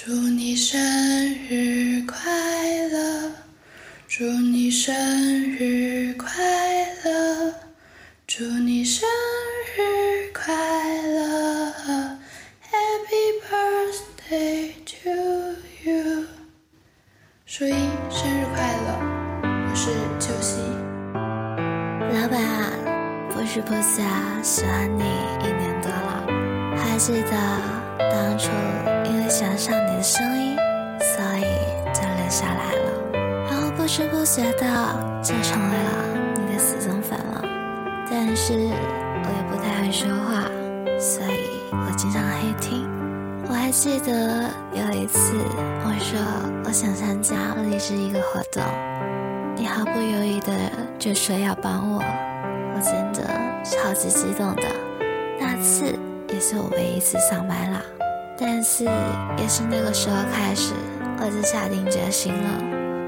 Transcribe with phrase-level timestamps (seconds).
[0.00, 0.78] 祝你生
[1.50, 2.16] 日快
[2.86, 3.32] 乐，
[4.06, 4.94] 祝你生
[5.58, 6.30] 日快
[7.04, 7.52] 乐，
[8.24, 9.08] 祝你生
[9.76, 10.54] 日快
[11.02, 11.72] 乐
[12.70, 16.26] ，Happy birthday to you。
[17.44, 17.72] 树一
[18.08, 18.94] 生日快乐，
[19.42, 19.90] 我是
[20.20, 20.60] 秋夕。
[22.14, 22.38] 老板，
[23.30, 25.02] 不是不是啊，喜欢你
[25.42, 26.24] 一年多了，
[26.76, 27.87] 还记得。
[27.98, 28.50] 当初
[29.04, 30.56] 因为喜欢上你的声音，
[31.00, 31.44] 所以
[31.92, 34.64] 就留下来了，然后不知不觉的
[35.22, 35.90] 就成为了
[36.34, 37.42] 你的死忠粉了。
[38.10, 40.44] 但是我也不太会说话，
[40.98, 42.88] 所以我经常黑听。
[43.48, 45.32] 我还记得有一次
[45.84, 46.20] 我说
[46.64, 48.62] 我想参加励志一个活动，
[49.56, 50.52] 你毫不犹豫的
[50.98, 53.28] 就说要帮我，我真的
[53.64, 54.62] 超级激动的。
[55.40, 57.82] 那次也是我唯一一次上麦啦。
[58.40, 60.72] 但是，也是那个时候开始，
[61.20, 62.60] 我就下定决心了，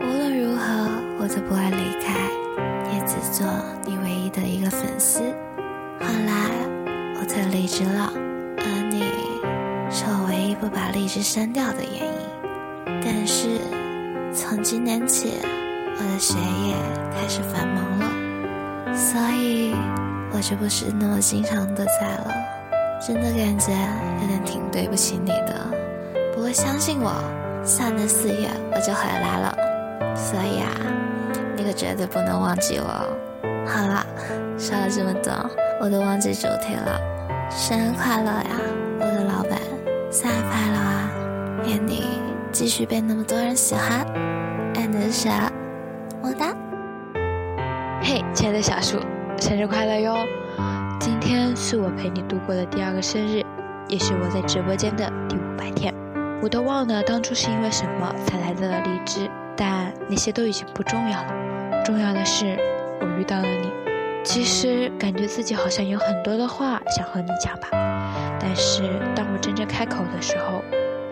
[0.00, 2.12] 无论如何，我都不会离开，
[2.92, 3.46] 也只做
[3.86, 5.20] 你唯一的一个粉丝。
[6.00, 6.50] 后来，
[7.18, 8.12] 我退离职了，
[8.58, 9.04] 而你
[9.90, 12.24] 是我唯一不把荔枝删掉的原因。
[13.02, 13.60] 但是，
[14.34, 15.38] 从今年起，
[15.96, 16.74] 我的学业
[17.14, 19.74] 开始繁忙了，所以
[20.32, 22.43] 我就不是那么经常的在了。
[23.06, 23.70] 真的感觉
[24.22, 25.54] 有点挺对不起你的，
[26.34, 27.12] 不过相信我，
[27.62, 30.70] 三年四月我就回来了，所以啊，
[31.54, 32.88] 你可绝对不能忘记我。
[33.66, 34.06] 好了，
[34.58, 35.30] 说了这么多，
[35.82, 36.98] 我都忘记主题了。
[37.50, 38.50] 生日快乐呀，
[38.98, 39.60] 我的老板！
[40.10, 41.10] 生日快乐啊！
[41.66, 42.04] 愿你
[42.52, 44.06] 继续被那么多人喜欢。
[44.76, 45.28] 爱你的蛇，
[46.22, 46.56] 么哒。
[48.00, 48.98] 嘿，亲爱的小树，
[49.38, 50.16] 生日快乐哟！
[51.04, 53.44] 今天是我陪你度过的第二个生日，
[53.88, 55.92] 也是我在直播间的第五百天。
[56.42, 61.82] 我都忘了当初是因为什么才来到了荔枝，但那些都已经不重要了。
[61.84, 62.56] 重要的是，
[63.02, 63.70] 我遇到了你。
[64.24, 67.68] 其实感觉自己好像有很多的话想和你讲吧，
[68.40, 70.64] 但是当我真正开口的时候，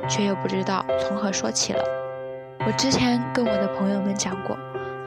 [0.09, 1.85] 却又不知道从何说起了。
[2.67, 4.57] 我之前跟我的朋友们讲过，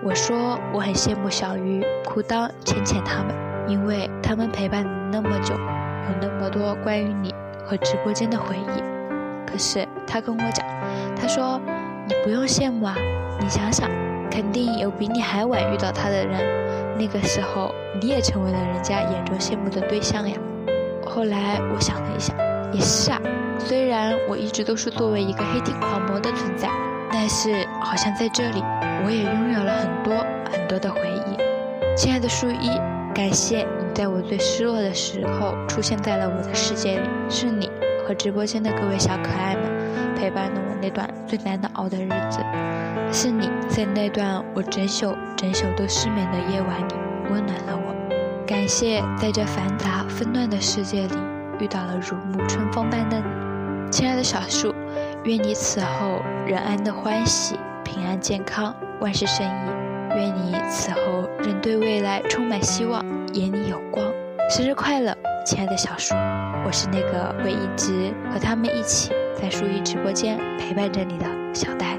[0.03, 3.44] 我说我很羡慕小鱼、裤裆、浅浅他们。
[3.67, 7.33] 因为他们陪伴你那么久，有那么多关于你
[7.65, 8.83] 和直播间的回忆。
[9.45, 10.65] 可是他跟我讲，
[11.15, 11.59] 他说
[12.07, 12.95] ：“你不用羡慕啊，
[13.39, 13.89] 你想想，
[14.29, 20.35] 肯定有比你还晚遇到他的人，那个时候你也成为了人家眼中羡慕的对象呀。”
[21.05, 22.33] 后来我想了一下，
[22.73, 23.21] 也是啊，
[23.57, 26.67] 虽然我一直都是作为一个黑体狂魔的存在，
[27.11, 28.61] 但是好像在这里，
[29.05, 31.95] 我也拥有了很多很多的回忆。
[31.95, 32.71] 亲爱的树一。
[33.15, 37.71] 感谢你在我最失落的时候出现在了我的世界里，是你
[38.05, 39.63] 和直播间的各位小可爱们
[40.17, 42.39] 陪伴了我那段最难熬的日子，
[43.13, 46.93] 是你在那段我整宿整宿都失眠的夜晚里
[47.31, 47.95] 温暖了我。
[48.45, 51.15] 感谢在这繁杂纷乱的世界里
[51.57, 54.75] 遇到了如沐春风般的你，亲爱的小树，
[55.23, 59.94] 愿你此后人安的欢喜，平安健康，万事顺意。
[60.15, 63.03] 愿你此后仍对未来充满希望，
[63.33, 64.05] 眼里有光。
[64.49, 65.13] 生日快乐，
[65.45, 66.15] 亲爱的小树！
[66.65, 71.97] 我是那个会一直和他们一起在树一直播间陪伴着你的小呆。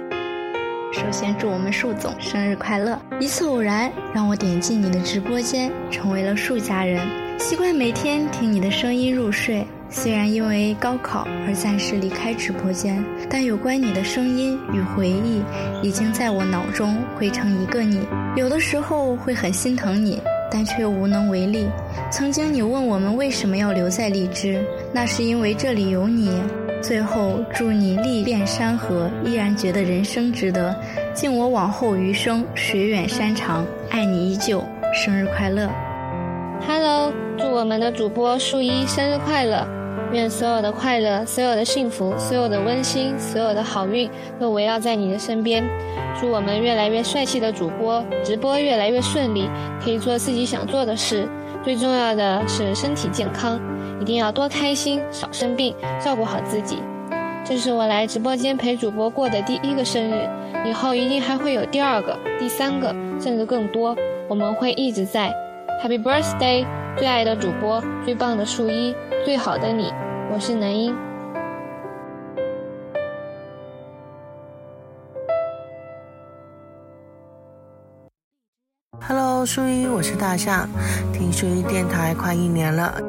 [0.92, 2.98] 首先祝我们树总生日快乐！
[3.20, 7.06] 一次偶然让我点进你的直播间，成为了树家人，
[7.38, 9.66] 习惯每天听你的声音入睡。
[9.96, 15.42] 虽然因为高考而暂时离开直播间，但有关你的声音与回忆，
[15.82, 18.06] 已经在我脑中汇成一个你。
[18.36, 20.20] 有的时候会很心疼你，
[20.50, 21.66] 但却无能为力。
[22.10, 24.62] 曾经你问我们为什么要留在荔枝，
[24.92, 26.30] 那是因为这里有你。
[26.82, 30.76] 最后祝你历遍山河，依然觉得人生值得。
[31.14, 34.62] 敬我往后余生，水远山长，爱你依旧。
[34.94, 35.70] 生日快乐
[36.68, 39.66] ！Hello，祝我们的主播树一生日快乐！
[40.12, 44.08] 愿所有的快乐、所有的幸福、所有的温馨、所有的好运
[44.38, 45.64] 都围绕在你的身边。
[46.18, 49.50] 祝我们越来越帅气的主播，直播越来越顺利，
[49.82, 51.28] 可以做自己想做的事。
[51.62, 53.60] 最重要的是身体健康，
[54.00, 56.78] 一定要多开心，少生病，照顾好自己。
[57.44, 60.28] 这是我来直播间陪主播过的第一个生日，
[60.64, 63.96] 以后一定还会有第二个、第三个，甚至更多。
[64.28, 65.32] 我们会一直在。
[65.84, 66.64] Happy birthday，
[66.96, 68.94] 最爱的主播，最棒的树一。
[69.24, 69.92] 最好的你，
[70.28, 70.94] 我是南音。
[79.00, 80.68] Hello，树一，我是大象，
[81.12, 83.00] 听树一电台快一年了。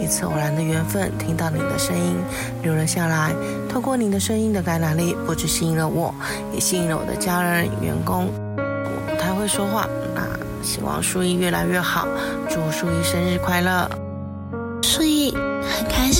[0.00, 2.16] 一次偶然的缘分，听到你的声音，
[2.62, 3.32] 留了下来。
[3.68, 6.12] 透过你的声音的感染力，不止吸引了我，
[6.52, 8.26] 也吸引了我的家人、员工。
[8.56, 10.22] 我不太会说话，那
[10.64, 12.08] 希望树一越来越好。
[12.48, 13.88] 祝树一生日快乐！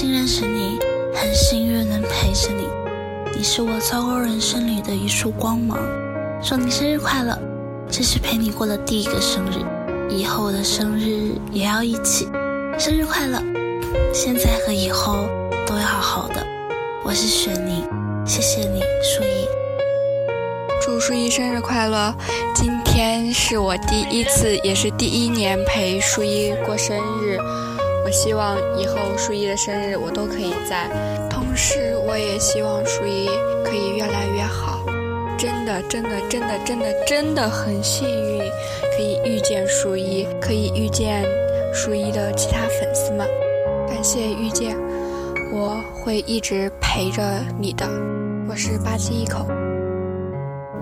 [0.02, 0.78] 树一，很开心认识你，
[1.14, 2.66] 很幸运能陪着你。
[3.36, 5.78] 你是我糟糕人生里的一束光芒。
[6.42, 7.38] 祝你生日快乐！
[7.88, 9.64] 这是陪你过的第一个生日，
[10.10, 12.26] 以后的生日也要一起。
[12.76, 13.40] 生日快乐！
[14.12, 15.28] 现在和以后
[15.64, 16.44] 都要好好的。
[17.04, 17.84] 我是雪妮，
[18.26, 19.46] 谢谢你，舒一。
[20.84, 22.12] 祝舒一生日快乐！
[22.56, 27.38] 今天是我第一次，也是第一年陪舒一过生日。
[28.04, 30.88] 我希望以后树一的生日我都可以在，
[31.30, 33.28] 同时我也希望树一
[33.64, 34.80] 可以越来越好。
[35.38, 38.40] 真的，真的，真的，真的，真的很幸运，
[38.96, 41.24] 可以遇见树一，可以遇见
[41.72, 43.26] 树一的其他粉丝们。
[43.88, 44.76] 感谢遇见，
[45.52, 47.22] 我会一直陪着
[47.58, 47.86] 你的。
[48.48, 49.46] 我是吧唧一口。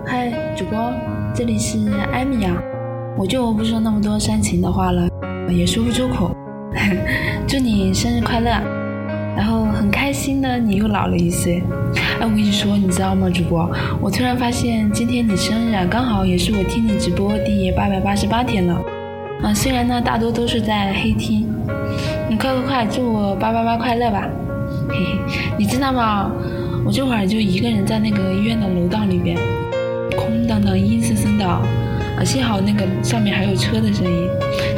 [0.05, 0.91] 嗨，主播，
[1.35, 1.77] 这里是
[2.11, 2.53] 艾米啊。
[3.17, 5.07] 我就不说那么多煽情的话了，
[5.49, 6.31] 也说不出口。
[7.47, 8.49] 祝你生日快乐！
[9.35, 11.61] 然后很开心呢，你又老了一岁。
[12.19, 13.69] 哎，我跟你说，你知道吗，主播？
[14.01, 18.81] 我突然发现今天你生日啊，刚好也是我听你直播第八百八十八天了。
[19.43, 21.47] 啊，虽然呢大多都是在黑听。
[22.29, 24.27] 你快快快，祝我八八八快乐吧！
[24.89, 26.31] 嘿嘿，你知道吗？
[26.85, 29.37] 我这会儿就一个人在那个医院的楼道里边，
[30.17, 31.45] 空荡荡、阴森森的。
[31.45, 34.29] 啊，幸好那个上面还有车的声音，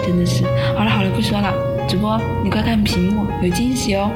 [0.06, 0.44] 真的是。
[0.76, 1.54] 好了好了，不说了，
[1.89, 4.11] 主播你快看屏幕，有惊喜哦！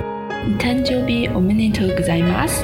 [0.58, 2.62] 誕生日おめでとうございます。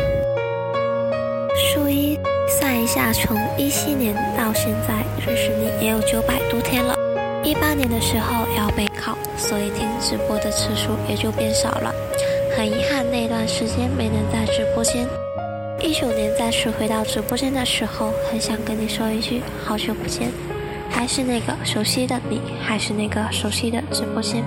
[1.72, 6.94] 初一算一下，从一七年到现在认识你也有九百多天了。
[7.44, 11.94] 一八年的时候要备考，所以听直播的次数也就变少了。
[12.56, 15.06] 很遗憾那段时间没能在直播间。
[15.80, 20.28] 一九年再次回到直播间的时候，很想跟你说一句好久不见，
[20.93, 24.43] 还是那个熟悉的你，还是那个熟悉的直播间。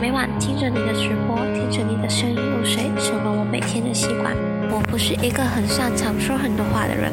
[0.00, 4.34] 每晚听着你的直播，听着你的声音入睡，成了我每天的习惯。
[4.70, 7.12] 我不是一个很擅长说很多话的人，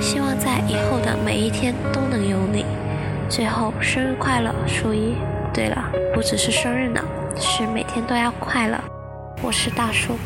[0.00, 2.64] 希望在以后的每一天都能有你。
[3.28, 5.14] 最后，生日快乐，初一。
[5.54, 5.84] 对了，
[6.14, 7.00] 不只是生日呢，
[7.38, 8.78] 是每天都要快乐。
[9.42, 10.16] 我是大叔。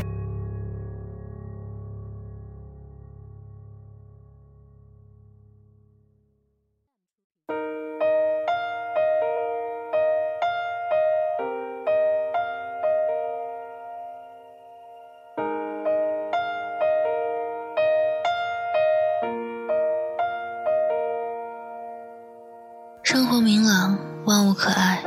[23.16, 23.96] 生活明朗，
[24.26, 25.02] 万物可爱。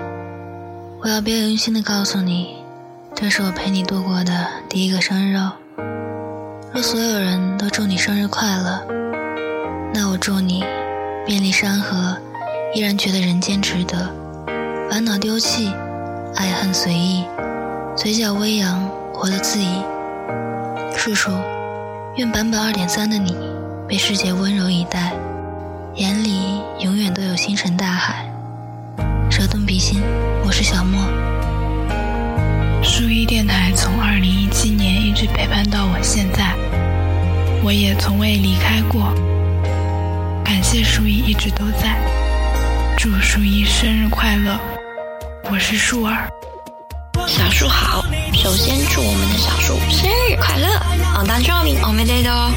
[1.00, 2.56] 我要别有用心的告诉你，
[3.14, 5.54] 这是我陪你度过的第一个生日哦。
[6.74, 8.82] 若所有人都祝你生日快乐，
[9.94, 10.66] 那我祝你
[11.24, 12.18] 遍历山河，
[12.74, 14.12] 依然觉得人间值得。
[14.90, 15.72] 烦恼丢弃，
[16.36, 17.24] 爱恨随意，
[17.96, 19.84] 嘴角微扬，活得恣意。
[20.98, 21.30] 叔叔，
[22.16, 23.38] 愿版本二点三的你
[23.88, 25.14] 被世界温柔以待。
[25.99, 28.27] 眼里永远都有星辰大海，
[29.31, 30.03] 蛇动笔心，
[30.45, 31.01] 我是小莫。
[32.83, 36.55] 树一电台从二零一七年一直陪伴到我现在，
[37.63, 39.15] 我也从未离开过。
[40.45, 41.97] 感谢树一一直都在，
[42.99, 44.59] 祝树一生日快乐！
[45.51, 46.29] 我是树儿。
[47.27, 50.69] 小树好，首先祝我们的小树生日快乐！
[51.17, 52.53] 哦，誕生日おめでとう。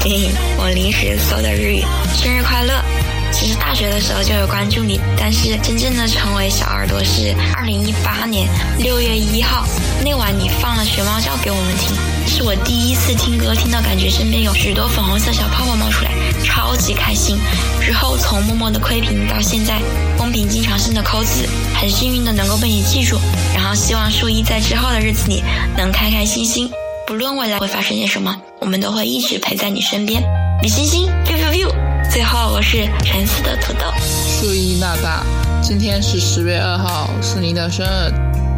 [0.00, 2.82] 嘿嘿，我临时搜的日语，生日快乐。
[3.31, 8.47] 其实大学的时候就有关注你，但是真正的成为小耳朵是二零一八年
[8.77, 9.65] 六月一号
[10.03, 11.95] 那晚，你放了《学猫叫》给我们听，
[12.27, 16.11] 是我第一次听歌听到感觉身边有许多粉红色小泡泡冒出来，
[16.43, 17.37] 超级开心。
[17.81, 19.81] 之后从默默的窥屏到现在，
[20.17, 23.17] 公屏经常性的扣字，很幸运的能够被你记住。
[23.55, 25.41] 然后希望树一在之后的日子里
[25.77, 26.69] 能开开心心。
[27.07, 30.21] 不论未来会发生些什么，我们都会一直陪在你身边。
[30.61, 31.80] 比心心，biu biu biu。
[32.11, 33.85] 最后，我是沉思的土豆。
[34.01, 35.23] 树一大大，
[35.61, 38.11] 今天是十月二号，是您的生日，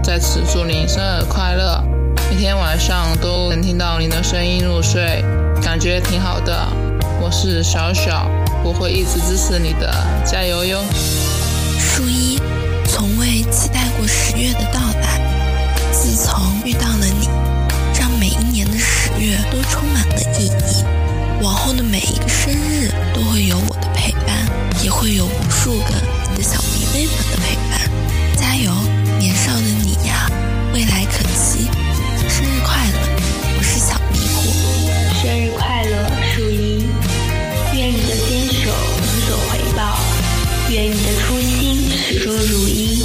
[0.03, 1.79] 在此祝您生日快乐。
[2.31, 5.23] 每天晚上都能听到您的声音入睡，
[5.61, 6.67] 感觉挺好的。
[7.21, 8.27] 我是小小，
[8.63, 9.93] 我会一直支持你的，
[10.25, 10.83] 加油哟。
[11.77, 12.41] 树一，
[12.87, 15.21] 从未期待过十月的到来，
[15.91, 17.29] 自从遇到了你。
[17.99, 20.72] 让每一年的十月都充满了意义，
[21.43, 24.47] 往后的每一个生日都会有我的陪伴，
[24.81, 25.93] 也会有无数个
[26.31, 27.91] 你的小迷妹们的陪伴。
[28.37, 28.71] 加油，
[29.19, 30.31] 年少的你呀！
[30.73, 31.67] 未来可期。
[32.29, 32.97] 生日快乐！
[33.57, 34.41] 我是小迷糊。
[35.21, 36.85] 生日快乐，树一！
[37.75, 39.97] 愿你的坚守有所回报，
[40.69, 43.03] 愿你的初心始终如一。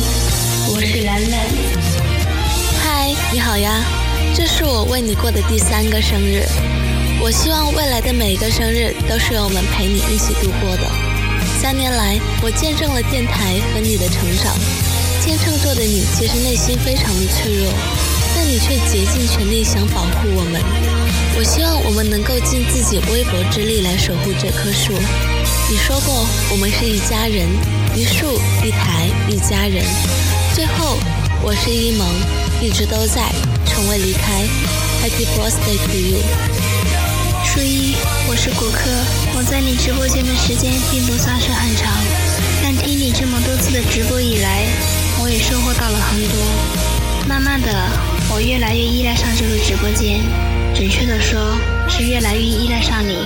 [0.69, 1.41] 我是兰兰。
[2.85, 3.83] 嗨，你好呀！
[4.33, 6.47] 这是我为你过的第三个生日。
[7.21, 10.89] 我希望未来的每一个生日都是由我们陪你一起度过的。
[11.61, 14.55] 三年来，我见证了电台和你的成长。
[15.21, 17.73] 天秤座的你其实内心非常的脆弱，
[18.37, 20.63] 但你却竭尽全力想保护我们。
[21.37, 24.95] 我希望我们能够尽自己微薄之力来守护这棵树。
[25.69, 27.47] 你说过，我们是一家人，
[27.97, 29.85] 一树一台一家人。
[30.55, 30.97] 最后，
[31.43, 32.09] 我是一萌，
[32.63, 33.27] 一直都在，
[33.67, 34.47] 从未离开。
[35.03, 36.68] Happy birthday to you。
[37.49, 37.95] 初一，
[38.29, 38.91] 我是骨科，
[39.35, 41.91] 我在你直播间的时间并不算是很长，
[42.63, 44.67] 但听你这么多次的直播以来，
[45.23, 47.27] 我也收获到了很多。
[47.27, 47.73] 慢慢的，
[48.31, 50.21] 我越来越依赖上这个直播间，
[50.75, 51.57] 准确的说，
[51.89, 53.17] 是越来越依赖上你。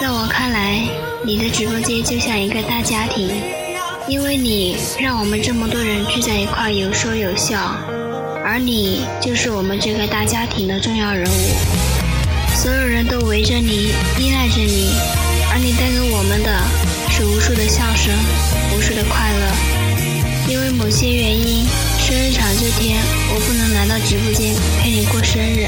[0.00, 0.82] 在我看来，
[1.24, 3.30] 你的直播间就像一个大家庭，
[4.08, 7.76] 因为你让我们这么多人聚在一块有说有笑，
[8.44, 11.91] 而你就是我们这个大家庭的重要人物。
[12.54, 14.94] 所有人都围着你，依赖着你，
[15.50, 16.50] 而你带给我们的
[17.10, 18.14] 是无数的笑声，
[18.76, 19.52] 无数的快乐。
[20.48, 21.66] 因为某些原因，
[21.98, 23.00] 生日场这天
[23.34, 25.66] 我不能来到直播间陪你过生日，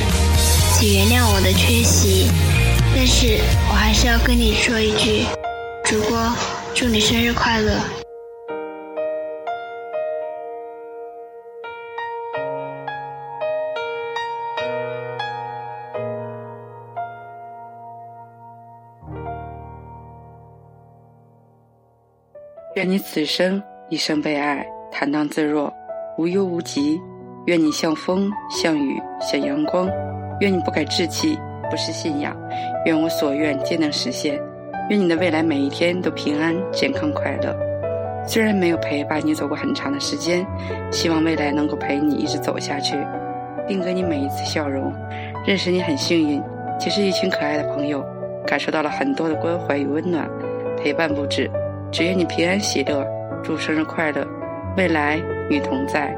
[0.79, 2.31] 请原谅我的缺席。
[2.95, 5.25] 但是我还是要跟你说一句，
[5.85, 6.33] 主播，
[6.75, 8.04] 祝你生日快乐。
[22.75, 25.73] 愿你此生一生被爱，坦荡自若，
[26.19, 27.01] 无忧无疾。
[27.47, 29.89] 愿你像风，像雨，像阳光。
[30.41, 31.39] 愿你不改志气，
[31.71, 32.37] 不失信仰。
[32.85, 34.41] 愿我所愿皆能实现。
[34.91, 37.57] 愿你的未来每一天都平安、健康、快乐。
[38.27, 40.45] 虽然没有陪伴你走过很长的时间，
[40.91, 42.97] 希望未来能够陪你一直走下去，
[43.69, 44.93] 定格你每一次笑容。
[45.47, 46.43] 认识你很幸运，
[46.77, 48.05] 结识一群可爱的朋友，
[48.45, 50.29] 感受到了很多的关怀与温暖，
[50.77, 51.49] 陪伴不止。
[51.95, 53.07] 只愿你平安喜乐，
[53.41, 54.27] 祝生日快乐，
[54.77, 56.13] 未来与同在。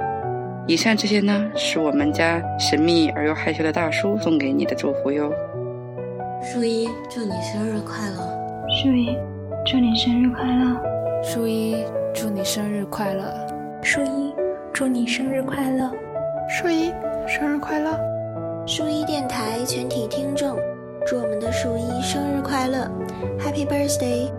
[0.67, 5.31] 以上这些呢，是我们家神秘而又害羞的大叔送给你的祝福哟。
[6.41, 8.27] 树一，祝你生日快乐！
[8.71, 9.19] 树一，
[9.67, 10.81] 祝你生日快乐！
[11.23, 13.47] 树一，祝你生日快乐！
[13.83, 14.35] 树一，
[14.73, 15.91] 祝你生日快乐！
[16.49, 16.91] 树一，
[17.29, 18.01] 生日快乐！
[18.67, 20.57] 树一电台全体听众，
[21.07, 22.91] 祝我们的树一生日快乐
[23.39, 24.31] ！Happy birthday！